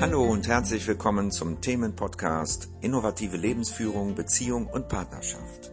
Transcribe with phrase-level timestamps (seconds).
[0.00, 5.70] Hallo und herzlich willkommen zum Themenpodcast Innovative Lebensführung, Beziehung und Partnerschaft.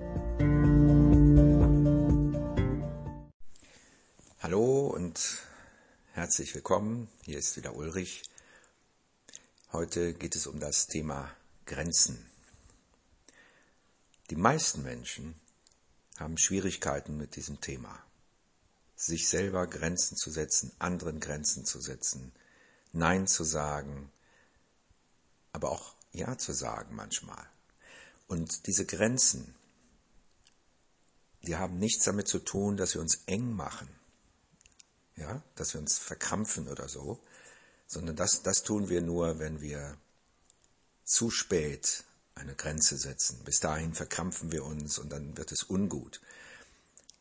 [4.40, 5.18] Hallo und
[6.12, 7.08] herzlich willkommen.
[7.24, 8.24] Hier ist wieder Ulrich.
[9.72, 11.32] Heute geht es um das Thema
[11.66, 12.30] Grenzen.
[14.30, 15.40] Die meisten Menschen
[16.20, 17.98] haben Schwierigkeiten mit diesem Thema.
[18.98, 22.34] Sich selber Grenzen zu setzen, anderen Grenzen zu setzen,
[22.92, 24.12] Nein zu sagen,
[25.58, 27.44] aber auch Ja zu sagen manchmal.
[28.28, 29.56] Und diese Grenzen,
[31.42, 33.90] die haben nichts damit zu tun, dass wir uns eng machen,
[35.16, 37.20] ja, dass wir uns verkrampfen oder so,
[37.88, 39.98] sondern das, das tun wir nur, wenn wir
[41.04, 42.04] zu spät
[42.36, 43.44] eine Grenze setzen.
[43.44, 46.22] Bis dahin verkrampfen wir uns und dann wird es ungut.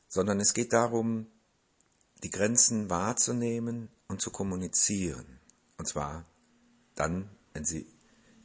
[0.09, 1.27] Sondern es geht darum,
[2.23, 5.41] die Grenzen wahrzunehmen und zu kommunizieren.
[5.79, 6.27] Und zwar
[6.97, 7.87] dann, wenn sie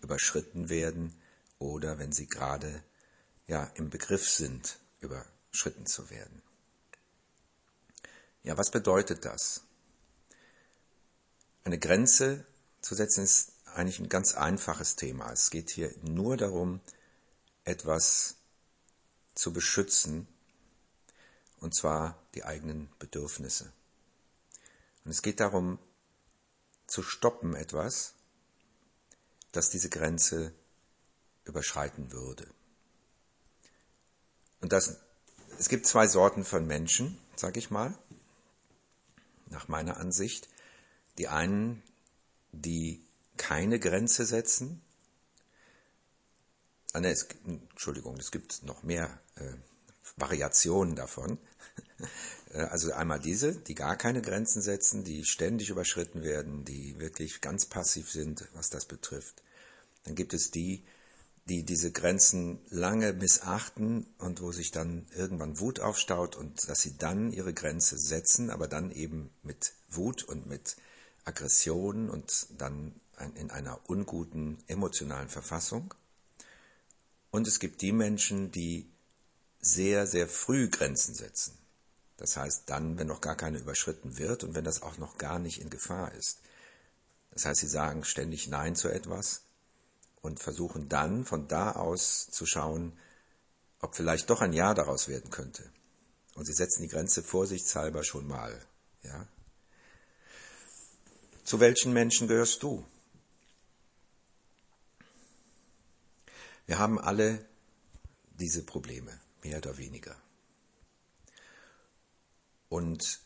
[0.01, 1.15] überschritten werden
[1.59, 2.83] oder wenn sie gerade
[3.47, 6.41] ja im Begriff sind, überschritten zu werden.
[8.43, 9.61] Ja, was bedeutet das?
[11.63, 12.45] Eine Grenze
[12.81, 15.31] zu setzen ist eigentlich ein ganz einfaches Thema.
[15.31, 16.81] Es geht hier nur darum,
[17.63, 18.35] etwas
[19.35, 20.27] zu beschützen,
[21.59, 23.71] und zwar die eigenen Bedürfnisse.
[25.05, 25.77] Und es geht darum,
[26.87, 28.15] zu stoppen etwas,
[29.51, 30.53] das diese Grenze
[31.43, 32.47] überschreiten würde.
[34.61, 34.97] Und das,
[35.57, 37.97] es gibt zwei Sorten von Menschen, sag ich mal,
[39.47, 40.47] nach meiner Ansicht.
[41.17, 41.83] Die einen,
[42.51, 43.03] die
[43.37, 44.81] keine Grenze setzen.
[46.93, 49.53] Ah, nee, es, Entschuldigung, es gibt noch mehr äh,
[50.17, 51.37] Variationen davon.
[52.53, 57.39] Äh, also einmal diese, die gar keine Grenzen setzen, die ständig überschritten werden, die wirklich
[57.39, 59.41] ganz passiv sind, was das betrifft.
[60.03, 60.83] Dann gibt es die,
[61.45, 66.97] die diese Grenzen lange missachten und wo sich dann irgendwann Wut aufstaut und dass sie
[66.97, 70.75] dann ihre Grenze setzen, aber dann eben mit Wut und mit
[71.23, 72.99] Aggression und dann
[73.35, 75.93] in einer unguten emotionalen Verfassung.
[77.29, 78.90] Und es gibt die Menschen, die
[79.61, 81.57] sehr, sehr früh Grenzen setzen.
[82.17, 85.39] Das heißt dann, wenn noch gar keine überschritten wird und wenn das auch noch gar
[85.39, 86.39] nicht in Gefahr ist.
[87.31, 89.41] Das heißt, sie sagen ständig Nein zu etwas
[90.21, 92.93] und versuchen dann von da aus zu schauen,
[93.79, 95.63] ob vielleicht doch ein Ja daraus werden könnte.
[96.35, 98.59] Und sie setzen die Grenze vorsichtshalber schon mal.
[99.03, 99.27] Ja?
[101.43, 102.85] Zu welchen Menschen gehörst du?
[106.67, 107.45] Wir haben alle
[108.39, 110.15] diese Probleme, mehr oder weniger.
[112.69, 113.19] Und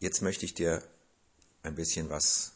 [0.00, 0.82] jetzt möchte ich dir
[1.62, 2.52] ein bisschen was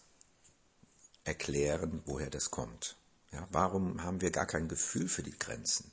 [1.24, 2.96] erklären, woher das kommt.
[3.32, 5.90] Ja, warum haben wir gar kein Gefühl für die Grenzen?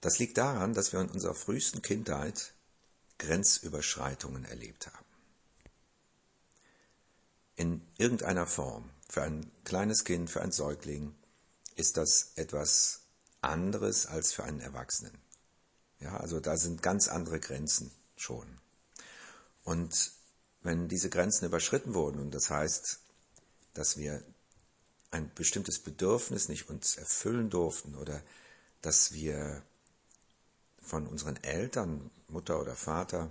[0.00, 2.54] Das liegt daran, dass wir in unserer frühesten Kindheit
[3.18, 5.06] Grenzüberschreitungen erlebt haben.
[7.56, 8.90] In irgendeiner Form.
[9.08, 11.14] Für ein kleines Kind, für ein Säugling
[11.74, 13.07] ist das etwas
[13.40, 15.16] anderes als für einen Erwachsenen.
[16.00, 18.46] Ja, also da sind ganz andere Grenzen schon.
[19.64, 20.12] Und
[20.62, 23.00] wenn diese Grenzen überschritten wurden, und das heißt,
[23.74, 24.22] dass wir
[25.10, 28.22] ein bestimmtes Bedürfnis nicht uns erfüllen durften oder
[28.82, 29.62] dass wir
[30.82, 33.30] von unseren Eltern, Mutter oder Vater,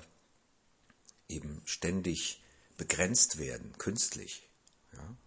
[1.30, 2.44] eben ständig
[2.78, 4.50] begrenzt werden, künstlich,
[4.94, 5.18] ja,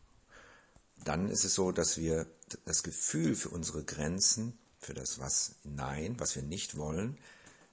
[1.04, 2.26] dann ist es so, dass wir
[2.64, 7.18] das Gefühl für unsere Grenzen, für das was Nein, was wir nicht wollen,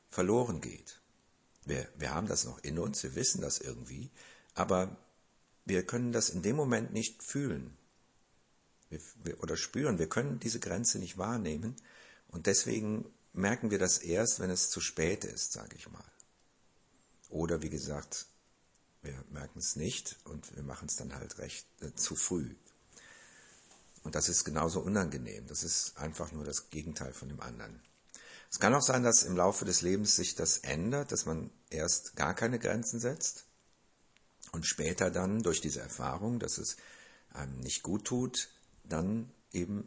[0.10, 1.00] verloren geht.
[1.66, 4.10] Wir, wir haben das noch in uns, wir wissen das irgendwie,
[4.54, 4.96] aber
[5.66, 7.78] wir können das in dem Moment nicht fühlen
[8.90, 10.00] wir, wir, oder spüren.
[10.00, 11.76] Wir können diese Grenze nicht wahrnehmen
[12.30, 16.04] und deswegen merken wir das erst, wenn es zu spät ist, sage ich mal.
[17.30, 18.28] Oder wie gesagt,
[19.02, 22.56] wir merken es nicht und wir machen es dann halt recht äh, zu früh.
[24.08, 25.48] Und das ist genauso unangenehm.
[25.48, 27.82] Das ist einfach nur das Gegenteil von dem anderen.
[28.50, 32.16] Es kann auch sein, dass im Laufe des Lebens sich das ändert, dass man erst
[32.16, 33.44] gar keine Grenzen setzt
[34.54, 36.78] und später dann durch diese Erfahrung, dass es
[37.34, 38.48] einem nicht gut tut,
[38.86, 39.86] dann eben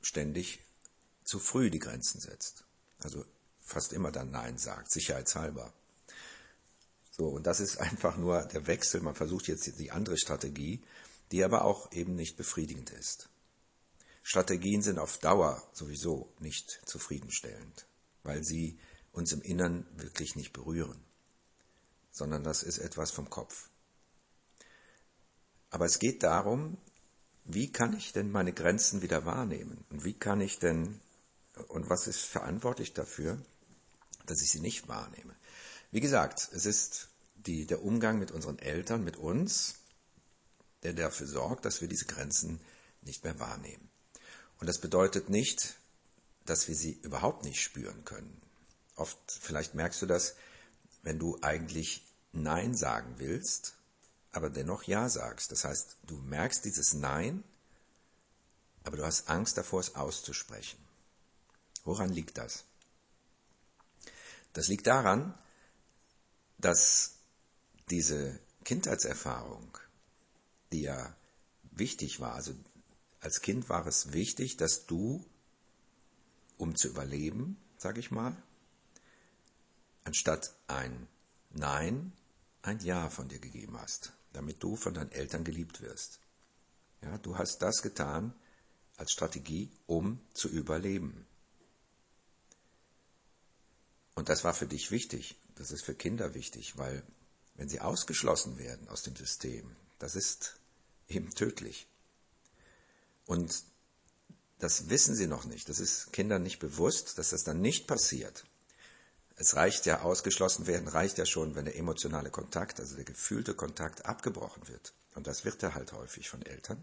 [0.00, 0.64] ständig
[1.22, 2.64] zu früh die Grenzen setzt.
[3.00, 3.26] Also
[3.60, 5.74] fast immer dann Nein sagt, sicherheitshalber.
[7.10, 9.02] So, und das ist einfach nur der Wechsel.
[9.02, 10.82] Man versucht jetzt die andere Strategie,
[11.32, 13.28] die aber auch eben nicht befriedigend ist.
[14.22, 17.86] Strategien sind auf Dauer sowieso nicht zufriedenstellend,
[18.22, 18.78] weil sie
[19.12, 21.02] uns im Innern wirklich nicht berühren,
[22.10, 23.70] sondern das ist etwas vom Kopf.
[25.70, 26.78] Aber es geht darum,
[27.44, 29.84] wie kann ich denn meine Grenzen wieder wahrnehmen?
[29.90, 31.00] Und wie kann ich denn,
[31.68, 33.40] und was ist verantwortlich dafür,
[34.26, 35.34] dass ich sie nicht wahrnehme?
[35.90, 39.76] Wie gesagt, es ist die, der Umgang mit unseren Eltern, mit uns,
[40.82, 42.60] der dafür sorgt, dass wir diese Grenzen
[43.02, 43.90] nicht mehr wahrnehmen.
[44.60, 45.76] Und das bedeutet nicht,
[46.44, 48.40] dass wir sie überhaupt nicht spüren können.
[48.96, 50.34] Oft, vielleicht merkst du das,
[51.02, 53.74] wenn du eigentlich Nein sagen willst,
[54.32, 55.52] aber dennoch Ja sagst.
[55.52, 57.44] Das heißt, du merkst dieses Nein,
[58.84, 60.78] aber du hast Angst davor, es auszusprechen.
[61.84, 62.64] Woran liegt das?
[64.52, 65.38] Das liegt daran,
[66.58, 67.12] dass
[67.90, 69.78] diese Kindheitserfahrung,
[70.72, 71.16] die ja
[71.62, 72.54] wichtig war, also
[73.20, 75.24] als Kind war es wichtig, dass du,
[76.56, 78.36] um zu überleben, sage ich mal,
[80.04, 81.08] anstatt ein
[81.50, 82.12] Nein,
[82.62, 86.20] ein Ja von dir gegeben hast, damit du von deinen Eltern geliebt wirst.
[87.02, 88.34] Ja, du hast das getan
[88.96, 91.26] als Strategie, um zu überleben.
[94.14, 95.36] Und das war für dich wichtig.
[95.54, 97.02] Das ist für Kinder wichtig, weil
[97.54, 100.56] wenn sie ausgeschlossen werden aus dem System, das ist
[101.08, 101.86] eben tödlich.
[103.26, 103.62] Und
[104.58, 105.68] das wissen sie noch nicht.
[105.68, 108.44] Das ist Kindern nicht bewusst, dass das dann nicht passiert.
[109.36, 113.54] Es reicht ja, ausgeschlossen werden, reicht ja schon, wenn der emotionale Kontakt, also der gefühlte
[113.54, 114.94] Kontakt abgebrochen wird.
[115.14, 116.82] Und das wird ja halt häufig von Eltern,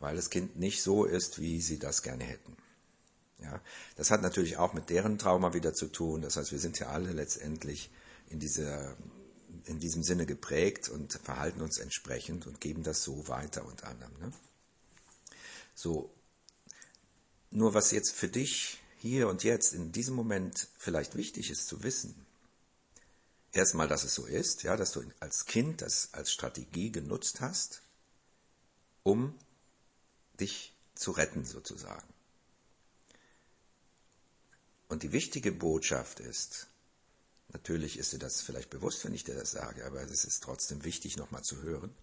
[0.00, 2.56] weil das Kind nicht so ist, wie sie das gerne hätten.
[3.38, 3.60] Ja,
[3.96, 6.22] das hat natürlich auch mit deren Trauma wieder zu tun.
[6.22, 7.90] Das heißt, wir sind ja alle letztendlich
[8.28, 8.96] in dieser
[9.66, 14.18] in diesem Sinne geprägt und verhalten uns entsprechend und geben das so weiter und anderen.
[14.20, 14.32] Ne?
[15.74, 16.12] So,
[17.50, 21.82] nur was jetzt für dich hier und jetzt in diesem Moment vielleicht wichtig ist zu
[21.82, 22.26] wissen.
[23.52, 27.82] Erstmal, dass es so ist, ja, dass du als Kind das als Strategie genutzt hast,
[29.02, 29.34] um
[30.38, 32.06] dich zu retten sozusagen.
[34.88, 36.66] Und die wichtige Botschaft ist,
[37.52, 40.84] natürlich ist dir das vielleicht bewusst, wenn ich dir das sage, aber es ist trotzdem
[40.84, 41.94] wichtig nochmal zu hören,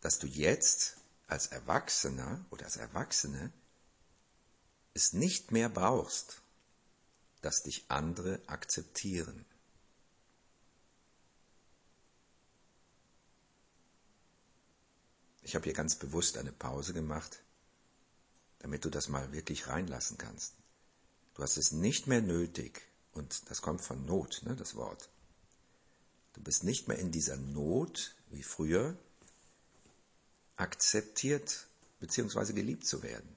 [0.00, 3.52] dass du jetzt als Erwachsener oder als Erwachsene
[4.92, 6.42] es nicht mehr brauchst,
[7.40, 9.44] dass dich andere akzeptieren.
[15.42, 17.42] Ich habe hier ganz bewusst eine Pause gemacht,
[18.60, 20.54] damit du das mal wirklich reinlassen kannst.
[21.34, 22.80] Du hast es nicht mehr nötig,
[23.14, 25.08] und das kommt von Not, ne, das Wort.
[26.34, 28.96] Du bist nicht mehr in dieser Not wie früher,
[30.56, 31.66] akzeptiert
[32.00, 32.52] bzw.
[32.52, 33.36] geliebt zu werden.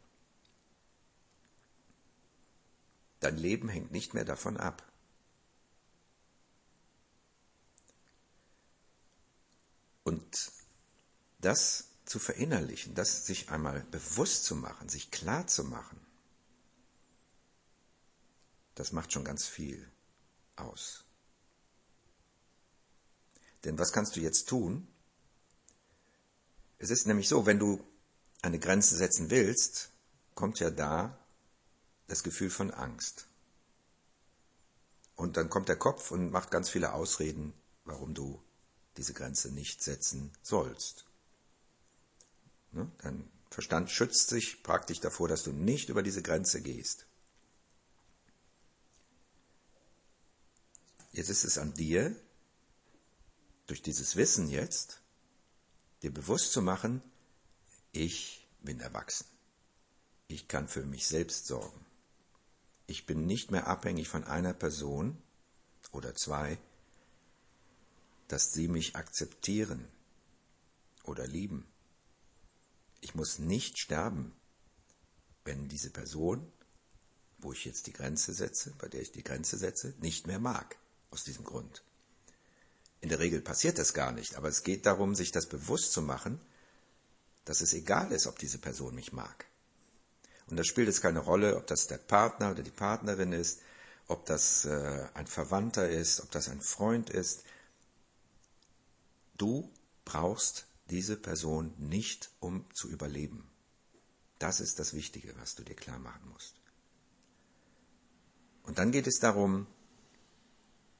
[3.20, 4.84] Dein Leben hängt nicht mehr davon ab.
[10.04, 10.52] Und
[11.40, 16.00] das zu verinnerlichen, das sich einmal bewusst zu machen, sich klar zu machen,
[18.78, 19.92] das macht schon ganz viel
[20.56, 21.04] aus.
[23.64, 24.88] Denn was kannst du jetzt tun?
[26.78, 27.84] Es ist nämlich so, wenn du
[28.44, 29.90] eine Grenze setzen willst,
[30.36, 31.18] kommt ja da
[32.06, 33.28] das Gefühl von Angst.
[35.16, 37.54] Und dann kommt der Kopf und macht ganz viele Ausreden,
[37.84, 38.40] warum du
[38.96, 41.06] diese Grenze nicht setzen sollst.
[42.74, 42.92] Ne?
[43.00, 47.07] Dein Verstand schützt sich praktisch davor, dass du nicht über diese Grenze gehst.
[51.18, 52.16] Jetzt ist es an dir,
[53.66, 55.02] durch dieses Wissen jetzt,
[56.04, 57.02] dir bewusst zu machen,
[57.92, 59.26] ich bin erwachsen.
[60.28, 61.84] Ich kann für mich selbst sorgen.
[62.86, 65.20] Ich bin nicht mehr abhängig von einer Person
[65.92, 66.60] oder zwei,
[68.28, 69.88] dass sie mich akzeptieren
[71.02, 71.66] oder lieben.
[73.02, 74.36] Ich muss nicht sterben,
[75.46, 76.52] wenn diese Person,
[77.40, 80.78] wo ich jetzt die Grenze setze, bei der ich die Grenze setze, nicht mehr mag,
[81.12, 81.84] aus diesem Grund.
[83.00, 86.02] In der Regel passiert das gar nicht, aber es geht darum, sich das bewusst zu
[86.02, 86.40] machen,
[87.46, 89.46] dass es egal ist, ob diese Person mich mag.
[90.48, 93.62] Und da spielt es keine Rolle, ob das der Partner oder die Partnerin ist,
[94.08, 97.44] ob das äh, ein Verwandter ist, ob das ein Freund ist.
[99.38, 99.72] Du
[100.06, 103.50] brauchst diese Person nicht, um zu überleben.
[104.40, 106.56] Das ist das Wichtige, was du dir klar machen musst.
[108.64, 109.68] Und dann geht es darum,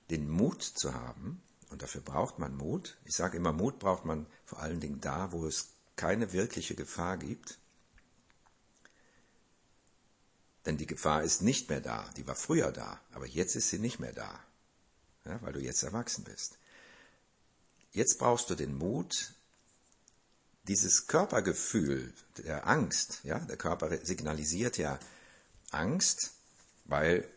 [0.10, 2.98] den Mut zu haben, und dafür braucht man Mut.
[3.04, 7.18] Ich sage immer, Mut braucht man vor allen Dingen da, wo es keine wirkliche Gefahr
[7.18, 7.58] gibt,
[10.66, 12.10] denn die Gefahr ist nicht mehr da.
[12.18, 14.40] Die war früher da, aber jetzt ist sie nicht mehr da,
[15.26, 16.58] ja, weil du jetzt erwachsen bist.
[17.92, 19.34] Jetzt brauchst du den Mut,
[20.68, 25.00] dieses Körpergefühl der Angst, ja, der Körper signalisiert ja
[25.72, 26.34] Angst,
[26.86, 27.28] weil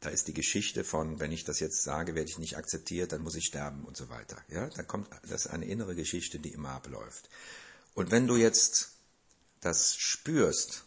[0.00, 3.22] da ist die Geschichte von, wenn ich das jetzt sage, werde ich nicht akzeptiert, dann
[3.22, 4.42] muss ich sterben und so weiter.
[4.48, 7.28] Ja, da kommt das eine innere Geschichte, die immer abläuft.
[7.94, 8.92] Und wenn du jetzt
[9.60, 10.84] das spürst,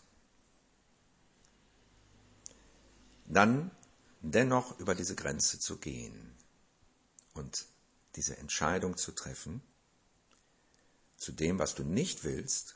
[3.26, 3.72] dann
[4.22, 6.36] dennoch über diese Grenze zu gehen
[7.34, 7.66] und
[8.16, 9.62] diese Entscheidung zu treffen,
[11.18, 12.76] zu dem, was du nicht willst,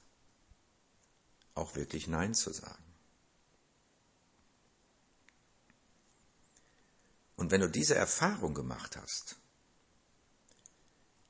[1.55, 2.86] auch wirklich Nein zu sagen.
[7.37, 9.37] Und wenn du diese Erfahrung gemacht hast,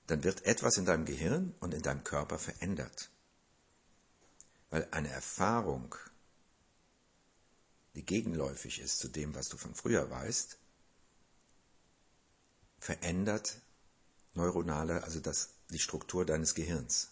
[0.08, 3.10] dann wird etwas in deinem Gehirn und in deinem Körper verändert.
[4.70, 5.94] Weil eine Erfahrung,
[7.94, 10.58] die gegenläufig ist zu dem, was du von früher weißt,
[12.80, 13.58] verändert
[14.34, 17.10] neuronale, also das, die Struktur deines Gehirns.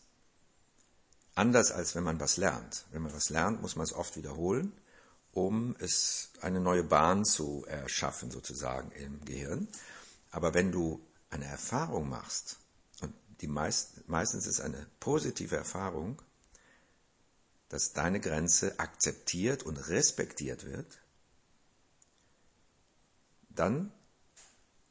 [1.33, 2.85] Anders als wenn man was lernt.
[2.91, 4.71] Wenn man was lernt, muss man es oft wiederholen
[5.35, 9.67] um es eine neue Bahn zu erschaffen, sozusagen im Gehirn.
[10.31, 12.57] Aber wenn du eine Erfahrung machst,
[13.01, 16.21] und die meist, meistens ist eine positive Erfahrung,
[17.67, 21.01] dass deine Grenze akzeptiert und respektiert wird,
[23.49, 23.91] dann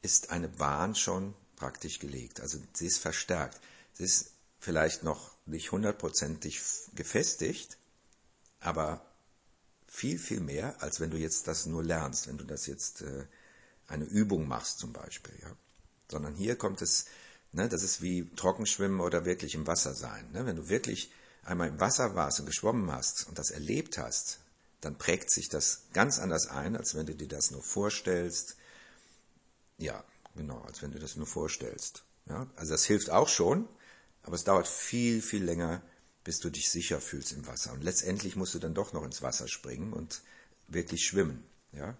[0.02, 2.40] ist eine Bahn schon praktisch gelegt.
[2.40, 3.58] Also sie ist verstärkt.
[3.94, 6.60] Sie ist vielleicht noch nicht hundertprozentig
[6.94, 7.78] gefestigt,
[8.60, 9.00] aber
[9.94, 13.26] viel, viel mehr, als wenn du jetzt das nur lernst, wenn du das jetzt äh,
[13.86, 15.34] eine Übung machst zum Beispiel.
[15.40, 15.56] Ja?
[16.10, 17.06] Sondern hier kommt es,
[17.52, 20.28] ne, das ist wie Trockenschwimmen oder wirklich im Wasser sein.
[20.32, 20.46] Ne?
[20.46, 21.12] Wenn du wirklich
[21.44, 24.40] einmal im Wasser warst und geschwommen hast und das erlebt hast,
[24.80, 28.56] dann prägt sich das ganz anders ein, als wenn du dir das nur vorstellst.
[29.78, 30.02] Ja,
[30.34, 32.02] genau, als wenn du das nur vorstellst.
[32.26, 32.48] Ja?
[32.56, 33.68] Also das hilft auch schon,
[34.24, 35.82] aber es dauert viel, viel länger,
[36.24, 37.72] bis du dich sicher fühlst im Wasser.
[37.72, 40.22] Und letztendlich musst du dann doch noch ins Wasser springen und
[40.66, 41.44] wirklich schwimmen.
[41.72, 41.96] Ja?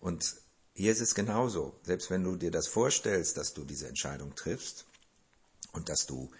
[0.00, 0.36] Und
[0.74, 1.78] hier ist es genauso.
[1.82, 4.86] Selbst wenn du dir das vorstellst, dass du diese Entscheidung triffst
[5.72, 6.30] und dass du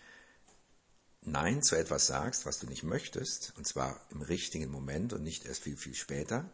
[1.25, 5.45] Nein zu etwas sagst, was du nicht möchtest, und zwar im richtigen Moment und nicht
[5.45, 6.49] erst viel, viel später,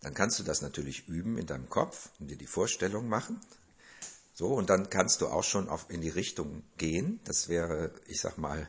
[0.00, 3.40] dann kannst du das natürlich üben in deinem Kopf und dir die Vorstellung machen.
[4.38, 7.20] So, und dann kannst du auch schon auf, in die Richtung gehen.
[7.24, 8.68] Das wäre, ich sag mal,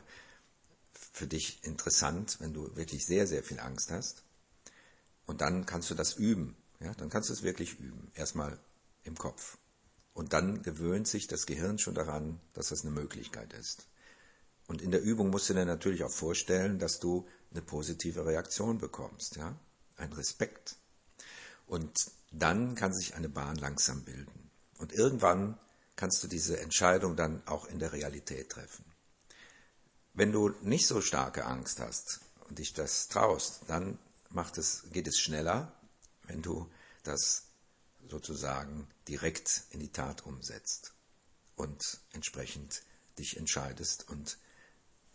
[0.94, 4.24] für dich interessant, wenn du wirklich sehr, sehr viel Angst hast.
[5.26, 6.56] Und dann kannst du das üben.
[6.80, 8.10] Ja, dann kannst du es wirklich üben.
[8.14, 8.58] Erstmal
[9.02, 9.58] im Kopf.
[10.14, 13.88] Und dann gewöhnt sich das Gehirn schon daran, dass das eine Möglichkeit ist.
[14.68, 18.78] Und in der Übung musst du dir natürlich auch vorstellen, dass du eine positive Reaktion
[18.78, 19.54] bekommst, ja?
[19.96, 20.76] Ein Respekt.
[21.66, 21.94] Und
[22.32, 24.47] dann kann sich eine Bahn langsam bilden.
[24.78, 25.58] Und irgendwann
[25.96, 28.84] kannst du diese Entscheidung dann auch in der Realität treffen.
[30.14, 33.98] Wenn du nicht so starke Angst hast und dich das traust, dann
[34.30, 35.72] macht es, geht es schneller,
[36.24, 36.70] wenn du
[37.02, 37.44] das
[38.08, 40.92] sozusagen direkt in die Tat umsetzt
[41.56, 42.82] und entsprechend
[43.18, 44.38] dich entscheidest und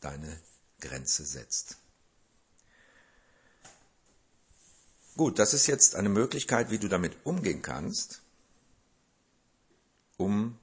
[0.02, 0.40] deine
[0.82, 1.78] Grenze setzt.
[5.16, 8.23] Gut, das ist jetzt eine Möglichkeit, wie du damit umgehen kannst
[10.18, 10.60] um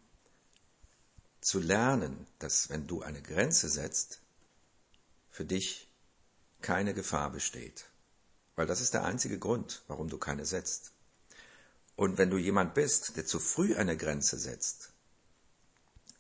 [1.41, 4.21] zu lernen, dass wenn du eine Grenze setzt,
[5.31, 5.89] für dich
[6.61, 7.87] keine Gefahr besteht.
[8.57, 10.93] Weil das ist der einzige Grund, warum du keine setzt.
[11.97, 14.93] Und wenn du jemand bist, der zu früh eine Grenze setzt,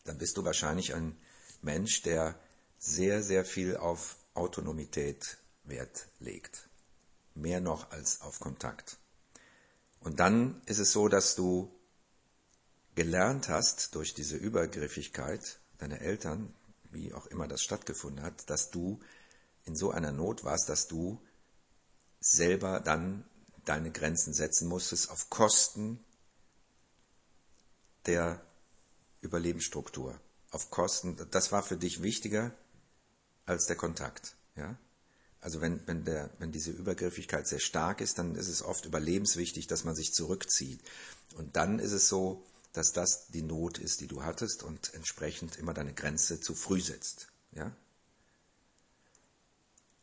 [0.05, 1.17] dann bist du wahrscheinlich ein
[1.63, 2.39] Mensch, der
[2.79, 6.69] sehr, sehr viel auf Autonomität Wert legt.
[7.35, 8.99] Mehr noch als auf Kontakt.
[10.01, 11.71] Und dann ist es so, dass du
[12.95, 16.55] gelernt hast durch diese Übergriffigkeit deiner Eltern,
[16.91, 19.01] wie auch immer das stattgefunden hat, dass du
[19.65, 21.21] in so einer Not warst, dass du
[22.21, 23.25] selber dann
[23.65, 26.05] deine Grenzen setzen musstest auf Kosten
[28.07, 28.45] der
[29.21, 30.19] Überlebensstruktur,
[30.51, 32.53] auf Kosten, das war für dich wichtiger
[33.47, 34.77] als der Kontakt, ja?
[35.43, 39.67] Also wenn, wenn, der, wenn diese Übergriffigkeit sehr stark ist, dann ist es oft überlebenswichtig,
[39.67, 40.83] dass man sich zurückzieht.
[41.37, 45.57] Und dann ist es so, dass das die Not ist, die du hattest und entsprechend
[45.57, 47.29] immer deine Grenze zu früh setzt.
[47.53, 47.75] Ja?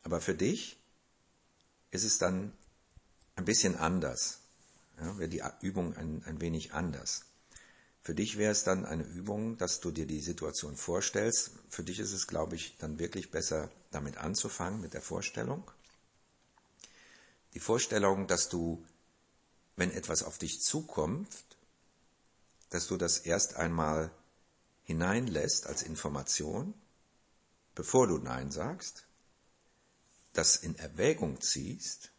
[0.03, 0.77] Aber für dich
[1.91, 2.53] ist es dann
[3.35, 4.39] ein bisschen anders.
[4.99, 7.23] Ja, wäre die Übung ein, ein wenig anders.
[8.01, 11.51] Für dich wäre es dann eine Übung, dass du dir die Situation vorstellst.
[11.69, 15.69] Für dich ist es, glaube ich, dann wirklich besser, damit anzufangen, mit der Vorstellung.
[17.53, 18.83] Die Vorstellung, dass du,
[19.75, 21.27] wenn etwas auf dich zukommt,
[22.69, 24.11] dass du das erst einmal
[24.83, 26.73] hineinlässt als Information,
[27.75, 29.05] bevor du Nein sagst,
[30.33, 32.11] das in Erwägung ziehst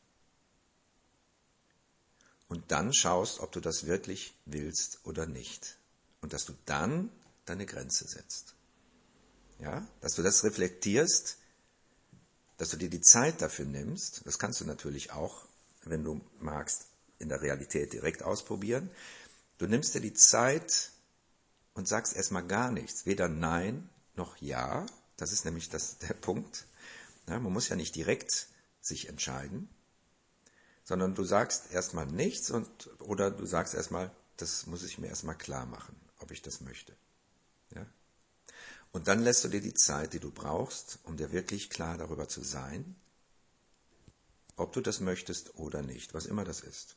[2.49, 5.79] und dann schaust, ob du das wirklich willst oder nicht.
[6.21, 7.11] Und dass du dann
[7.45, 8.55] deine Grenze setzt.
[9.61, 11.37] Ja, dass du das reflektierst,
[12.57, 14.23] dass du dir die Zeit dafür nimmst.
[14.25, 15.47] Das kannst du natürlich auch,
[15.85, 16.87] wenn du magst,
[17.19, 18.91] in der Realität direkt ausprobieren.
[19.59, 20.93] Du nimmst dir die Zeit
[21.75, 24.87] und sagst erstmal gar nichts, weder Nein noch Ja.
[25.17, 26.67] Das ist nämlich das, der Punkt.
[27.29, 28.47] Ja, man muss ja nicht direkt
[28.81, 29.69] sich entscheiden,
[30.85, 32.69] sondern du sagst erstmal nichts und,
[33.01, 36.97] oder du sagst erstmal, das muss ich mir erstmal klar machen, ob ich das möchte.
[37.75, 37.85] Ja?
[38.93, 42.29] Und dann lässt du dir die Zeit, die du brauchst, um dir wirklich klar darüber
[42.29, 42.97] zu sein,
[44.57, 46.97] ob du das möchtest oder nicht, was immer das ist.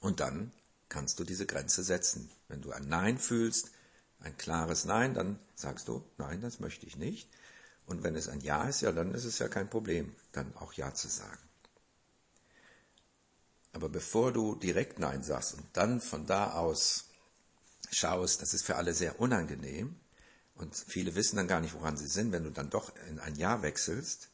[0.00, 0.52] Und dann
[0.88, 2.30] kannst du diese Grenze setzen.
[2.48, 3.70] Wenn du ein Nein fühlst,
[4.20, 7.28] ein klares Nein, dann sagst du, nein, das möchte ich nicht.
[7.86, 10.72] Und wenn es ein Ja ist, ja, dann ist es ja kein Problem, dann auch
[10.72, 11.38] Ja zu sagen.
[13.72, 17.04] Aber bevor du direkt Nein sagst und dann von da aus
[17.90, 19.94] schaust, das ist für alle sehr unangenehm
[20.54, 23.36] und viele wissen dann gar nicht, woran sie sind, wenn du dann doch in ein
[23.36, 24.30] Ja wechselst,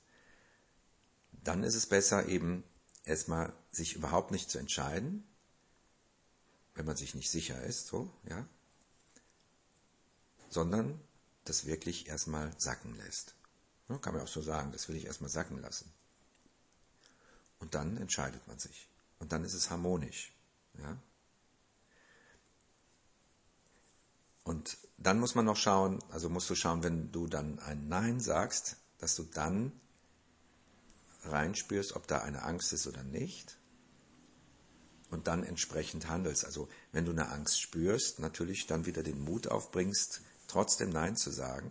[1.42, 2.62] dann ist es besser eben
[3.04, 5.26] erstmal sich überhaupt nicht zu entscheiden,
[6.74, 8.46] wenn man sich nicht sicher ist, so, ja,
[10.50, 11.00] sondern
[11.44, 13.34] das wirklich erstmal sacken lässt.
[13.88, 15.92] Ja, kann man auch so sagen, das will ich erstmal sacken lassen.
[17.58, 18.88] Und dann entscheidet man sich.
[19.18, 20.32] Und dann ist es harmonisch.
[20.78, 20.98] Ja?
[24.44, 28.20] Und dann muss man noch schauen, also musst du schauen, wenn du dann ein Nein
[28.20, 29.72] sagst, dass du dann
[31.24, 33.58] reinspürst, ob da eine Angst ist oder nicht.
[35.12, 36.46] Und dann entsprechend handelst.
[36.46, 41.30] Also wenn du eine Angst spürst, natürlich dann wieder den Mut aufbringst, trotzdem Nein zu
[41.30, 41.70] sagen.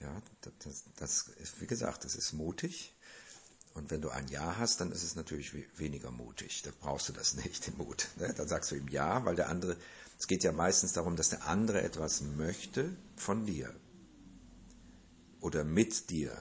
[0.00, 0.20] Ja,
[0.58, 2.92] das, das ist, wie gesagt, das ist mutig.
[3.74, 6.62] Und wenn du ein Ja hast, dann ist es natürlich weniger mutig.
[6.62, 8.08] Da brauchst du das nicht, den Mut.
[8.16, 8.34] Ne?
[8.36, 9.76] Dann sagst du ihm Ja, weil der andere,
[10.18, 13.72] es geht ja meistens darum, dass der andere etwas möchte von dir.
[15.40, 16.36] Oder mit dir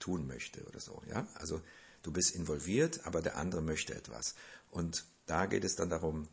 [0.00, 1.00] tun möchte oder so.
[1.08, 1.28] Ja?
[1.34, 1.62] Also
[2.04, 4.36] du bist involviert, aber der andere möchte etwas.
[4.70, 6.28] Und da geht es dann darum,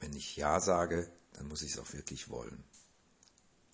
[0.00, 2.64] wenn ich Ja sage, dann muss ich es auch wirklich wollen.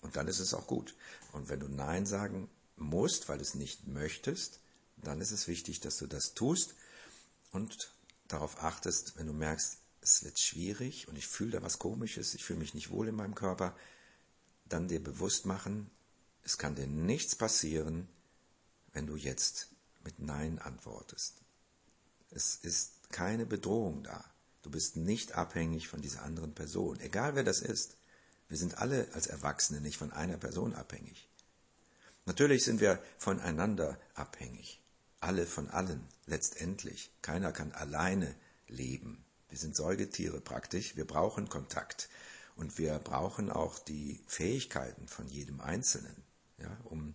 [0.01, 0.95] Und dann ist es auch gut.
[1.31, 4.59] Und wenn du Nein sagen musst, weil du es nicht möchtest,
[4.97, 6.75] dann ist es wichtig, dass du das tust
[7.51, 7.91] und
[8.27, 12.43] darauf achtest, wenn du merkst, es wird schwierig und ich fühle da was Komisches, ich
[12.43, 13.75] fühle mich nicht wohl in meinem Körper,
[14.65, 15.89] dann dir bewusst machen,
[16.43, 18.07] es kann dir nichts passieren,
[18.93, 19.74] wenn du jetzt
[20.05, 21.41] mit Nein antwortest.
[22.29, 24.23] Es ist keine Bedrohung da.
[24.61, 27.97] Du bist nicht abhängig von dieser anderen Person, egal wer das ist.
[28.47, 31.29] Wir sind alle als Erwachsene nicht von einer Person abhängig.
[32.25, 34.81] Natürlich sind wir voneinander abhängig.
[35.19, 37.11] Alle von allen, letztendlich.
[37.21, 38.35] Keiner kann alleine
[38.67, 39.23] leben.
[39.49, 40.95] Wir sind Säugetiere praktisch.
[40.95, 42.09] Wir brauchen Kontakt.
[42.55, 46.23] Und wir brauchen auch die Fähigkeiten von jedem Einzelnen,
[46.57, 47.13] ja, um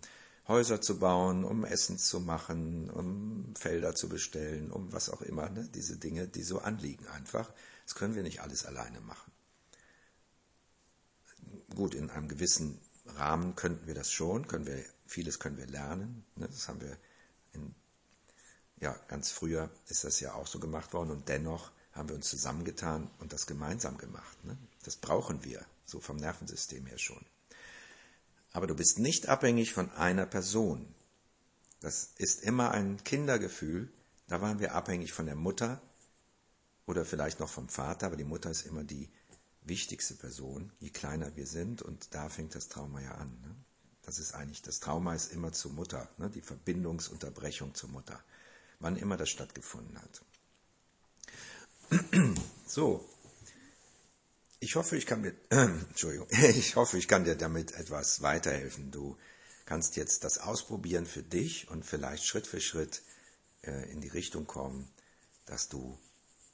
[0.51, 5.49] Häuser zu bauen, um Essen zu machen, um Felder zu bestellen, um was auch immer,
[5.49, 5.69] ne?
[5.73, 7.53] diese Dinge, die so anliegen einfach.
[7.85, 9.31] Das können wir nicht alles alleine machen.
[11.73, 16.25] Gut, in einem gewissen Rahmen könnten wir das schon, können wir, vieles können wir lernen.
[16.35, 16.49] Ne?
[16.49, 16.97] Das haben wir
[17.53, 17.73] in,
[18.81, 22.29] ja, ganz früher ist das ja auch so gemacht worden und dennoch haben wir uns
[22.29, 24.45] zusammengetan und das gemeinsam gemacht.
[24.45, 24.59] Ne?
[24.83, 27.25] Das brauchen wir, so vom Nervensystem her schon.
[28.53, 30.95] Aber du bist nicht abhängig von einer Person.
[31.81, 33.91] Das ist immer ein Kindergefühl.
[34.27, 35.81] Da waren wir abhängig von der Mutter
[36.87, 39.09] oder vielleicht noch vom Vater, aber die Mutter ist immer die
[39.63, 41.83] wichtigste Person, je kleiner wir sind.
[41.83, 43.29] Und da fängt das Trauma ja an.
[43.43, 43.55] Ne?
[44.03, 46.31] Das ist eigentlich, das Trauma ist immer zur Mutter, ne?
[46.31, 48.21] die Verbindungsunterbrechung zur Mutter,
[48.81, 50.23] wann immer das stattgefunden hat.
[52.67, 53.05] So,
[54.61, 58.91] ich hoffe, ich kann mir, äh, Entschuldigung, ich hoffe, ich kann dir damit etwas weiterhelfen.
[58.91, 59.17] Du
[59.65, 63.03] kannst jetzt das ausprobieren für dich und vielleicht Schritt für Schritt
[63.63, 64.89] äh, in die Richtung kommen,
[65.47, 65.99] dass du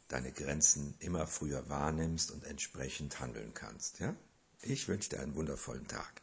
[0.09, 3.99] deine Grenzen immer früher wahrnimmst und entsprechend handeln kannst.
[3.99, 4.15] Ja?
[4.63, 6.23] Ich wünsche dir einen wundervollen Tag.